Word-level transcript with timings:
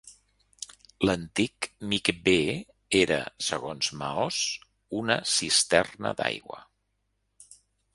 L'antic 1.07 1.67
micvé 1.91 2.35
era, 3.03 3.21
segons 3.51 3.93
Ma'oz', 4.01 4.43
una 5.05 5.23
cisterna 5.37 6.19
d'aigua. 6.23 6.63